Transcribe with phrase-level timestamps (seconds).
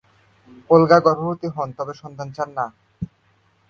[0.69, 2.65] Olga গর্ভবতী হন তবে সন্তান চান না।